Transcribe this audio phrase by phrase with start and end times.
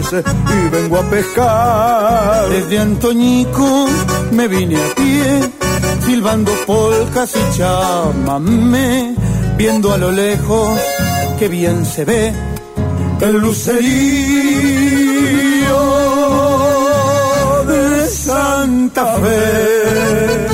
[0.00, 2.48] peces y vengo a pescar.
[2.48, 3.88] Desde Antoñico
[4.32, 5.50] me vine a pie,
[6.06, 9.14] silbando polcas y chamamé,
[9.56, 10.78] viendo a lo lejos
[11.38, 12.32] que bien se ve
[13.20, 13.80] el lucerío
[17.66, 20.48] de Santa Fe.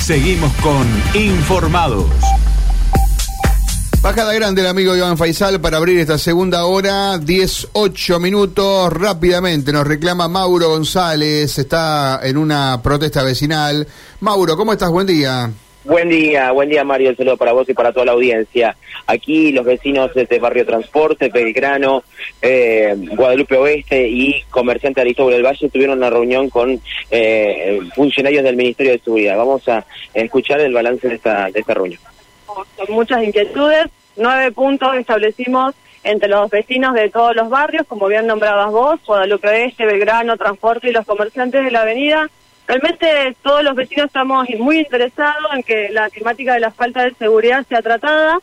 [0.00, 2.06] Seguimos con Informados.
[4.02, 9.86] Bajada grande el amigo Iván Faisal para abrir esta segunda hora, 18 minutos, rápidamente nos
[9.86, 13.86] reclama Mauro González, está en una protesta vecinal.
[14.20, 14.88] Mauro, ¿cómo estás?
[14.90, 15.50] Buen día.
[15.84, 18.74] Buen día, buen día Mario, el saludo para vos y para toda la audiencia.
[19.06, 22.02] Aquí los vecinos de Barrio Transporte, Belgrano,
[22.40, 28.56] eh, Guadalupe Oeste y comerciante Aristóbulo del Valle tuvieron una reunión con eh, funcionarios del
[28.56, 29.36] Ministerio de Seguridad.
[29.36, 32.00] Vamos a escuchar el balance de esta, de esta reunión
[32.76, 33.86] con muchas inquietudes.
[34.16, 39.48] Nueve puntos establecimos entre los vecinos de todos los barrios, como bien nombrabas vos, Guadalupe
[39.48, 42.28] Oeste, Belgrano, Transporte y los comerciantes de la avenida.
[42.66, 47.14] Realmente todos los vecinos estamos muy interesados en que la temática de la falta de
[47.14, 48.38] seguridad sea tratada.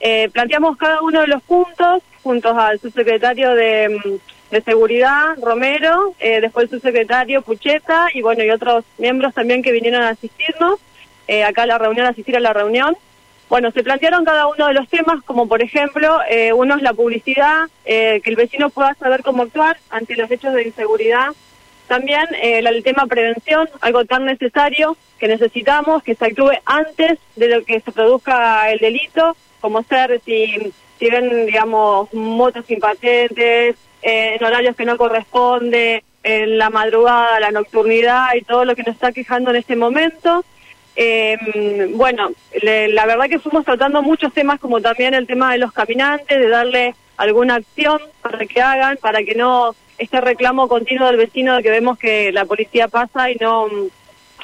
[0.00, 4.20] Eh, planteamos cada uno de los puntos, juntos al subsecretario de,
[4.50, 9.72] de Seguridad, Romero, eh, después el subsecretario Pucheta y bueno, y otros miembros también que
[9.72, 10.78] vinieron a asistirnos
[11.26, 12.96] eh, acá a la reunión, a asistir a la reunión.
[13.48, 16.94] Bueno, se plantearon cada uno de los temas, como por ejemplo, eh, uno es la
[16.94, 21.28] publicidad, eh, que el vecino pueda saber cómo actuar ante los hechos de inseguridad.
[21.86, 27.48] También eh, el tema prevención, algo tan necesario que necesitamos que se actúe antes de
[27.48, 33.76] lo que se produzca el delito, como ser si, si ven, digamos, motos sin patentes,
[34.00, 38.94] en horarios que no corresponde, en la madrugada, la nocturnidad y todo lo que nos
[38.94, 40.44] está quejando en este momento.
[40.96, 42.30] Eh, bueno,
[42.62, 46.48] la verdad que fuimos tratando muchos temas como también el tema de los caminantes, de
[46.48, 51.62] darle alguna acción para que hagan, para que no este reclamo continuo del vecino de
[51.62, 53.68] que vemos que la policía pasa y no,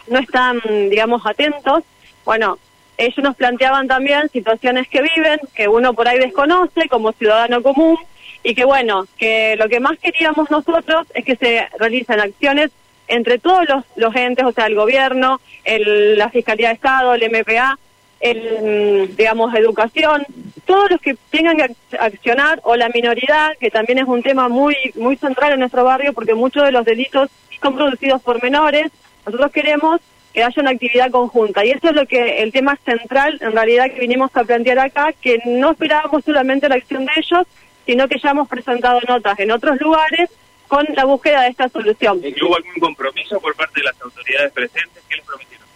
[0.06, 1.82] no están, digamos, atentos.
[2.24, 2.58] Bueno,
[2.96, 7.96] ellos nos planteaban también situaciones que viven, que uno por ahí desconoce como ciudadano común,
[8.42, 12.70] y que bueno, que lo que más queríamos nosotros es que se realicen acciones
[13.10, 17.28] entre todos los, los entes, o sea, el gobierno, el, la Fiscalía de Estado, el
[17.30, 17.78] MPA,
[18.20, 20.24] el, mm, digamos, educación,
[20.64, 24.76] todos los que tengan que accionar, o la minoridad, que también es un tema muy,
[24.94, 27.28] muy central en nuestro barrio, porque muchos de los delitos
[27.60, 28.90] son producidos por menores,
[29.26, 30.00] nosotros queremos
[30.32, 31.64] que haya una actividad conjunta.
[31.64, 35.12] Y eso es lo que el tema central, en realidad, que vinimos a plantear acá,
[35.20, 37.46] que no esperábamos solamente la acción de ellos,
[37.86, 40.30] sino que ya hemos presentado notas en otros lugares
[40.70, 42.18] con la búsqueda de esta solución.
[42.18, 45.02] ¿Hubo algún compromiso por parte de las autoridades presentes?
[45.08, 45.66] ¿Qué les prometieron?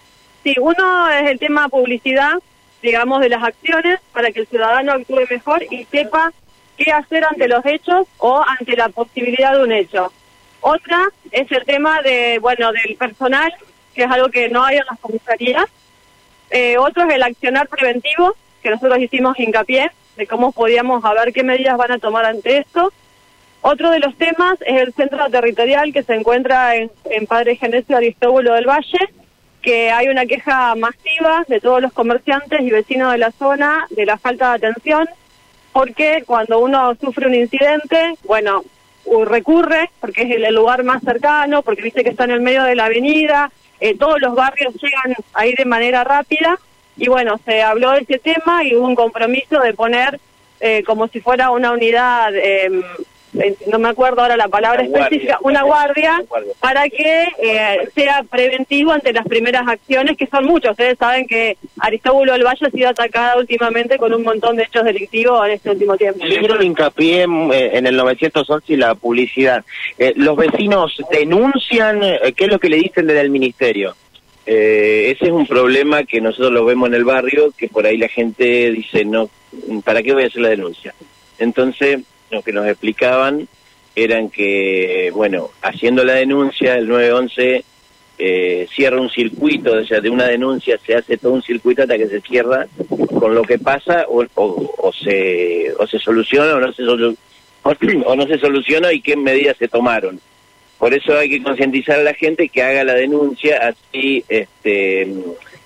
[0.44, 2.34] Sí, uno es el tema publicidad,
[2.80, 6.32] digamos, de las acciones para que el ciudadano actúe mejor y sepa
[6.78, 10.12] qué hacer ante los hechos o ante la posibilidad de un hecho.
[10.60, 13.52] Otra es el tema de, bueno, del personal,
[13.96, 15.66] que es algo que no hay en las comisarías.
[16.50, 21.42] Eh, otro es el accionar preventivo, que nosotros hicimos hincapié, de cómo podíamos ver qué
[21.42, 22.92] medidas van a tomar ante esto.
[23.66, 26.90] Otro de los temas es el centro territorial que se encuentra en,
[27.26, 29.08] Padre Genesio Aristóbulo del Valle,
[29.62, 34.04] que hay una queja masiva de todos los comerciantes y vecinos de la zona de
[34.04, 35.08] la falta de atención,
[35.72, 38.64] porque cuando uno sufre un incidente, bueno,
[39.24, 42.74] recurre, porque es el lugar más cercano, porque dice que está en el medio de
[42.74, 43.50] la avenida,
[43.80, 46.58] eh, todos los barrios llegan ahí de manera rápida,
[46.98, 50.20] y bueno, se habló de ese tema y hubo un compromiso de poner
[50.60, 52.70] eh, como si fuera una unidad eh,
[53.66, 56.22] no me acuerdo ahora la palabra específica, una guardia,
[56.60, 60.72] para que eh, sea preventivo ante las primeras acciones, que son muchos.
[60.72, 64.84] Ustedes saben que Aristóbulo del Valle ha sido atacada últimamente con un montón de hechos
[64.84, 66.24] delictivos en este último tiempo.
[66.24, 69.64] Hicieron hincapié eh, en, el 911 y la publicidad.
[69.98, 72.00] Eh, ¿Los vecinos denuncian?
[72.00, 73.94] ¿Qué es lo que le dicen desde el ministerio?
[74.46, 78.08] ese es un problema que nosotros lo vemos en el barrio, que por ahí la
[78.08, 79.30] gente dice, no,
[79.82, 80.94] ¿para qué voy a hacer la denuncia?
[81.38, 82.00] Entonces,
[82.30, 83.48] lo que nos explicaban
[83.96, 87.64] eran que, bueno, haciendo la denuncia, el 911
[88.18, 91.98] eh, cierra un circuito, o sea, de una denuncia se hace todo un circuito hasta
[91.98, 92.66] que se cierra
[93.18, 96.82] con lo que pasa o, o, se, o se soluciona o no se,
[98.04, 100.20] o no se soluciona y qué medidas se tomaron.
[100.78, 105.08] Por eso hay que concientizar a la gente que haga la denuncia, así este,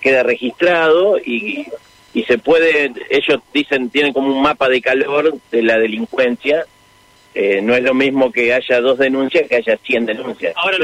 [0.01, 1.67] queda registrado y
[2.19, 6.67] y se puede, ellos dicen, tienen como un mapa de calor de la delincuencia.
[7.33, 10.53] Eh, no es lo mismo que haya dos denuncias que haya 100 denuncias.
[10.57, 10.79] Ahora,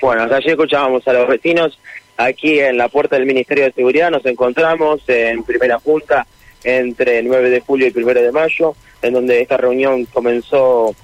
[0.00, 1.80] Bueno, ayer escuchábamos a los vecinos
[2.16, 6.24] aquí en la puerta del Ministerio de Seguridad, nos encontramos en primera punta
[6.62, 10.94] entre el 9 de julio y 1 de mayo, en donde esta reunión comenzó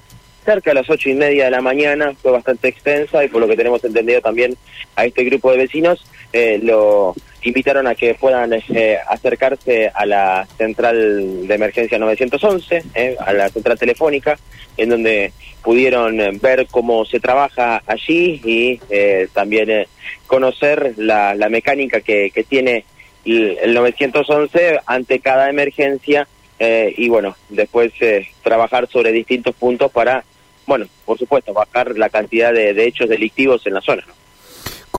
[0.45, 3.47] cerca de las ocho y media de la mañana, fue bastante extensa y por lo
[3.47, 4.55] que tenemos entendido también
[4.95, 10.47] a este grupo de vecinos eh, lo invitaron a que puedan eh, acercarse a la
[10.57, 14.37] central de emergencia 911, eh, a la central telefónica,
[14.77, 15.31] en donde
[15.63, 19.87] pudieron ver cómo se trabaja allí y eh, también eh,
[20.27, 22.85] conocer la, mecánica que, tiene
[23.25, 26.27] el, el 911 ante cada emergencia
[26.57, 30.23] eh, y bueno, después eh, trabajar sobre distintos puntos para,
[30.67, 34.03] bueno, por supuesto, bajar la cantidad de, de hechos delictivos en la zona.
[34.07, 34.24] ¿no?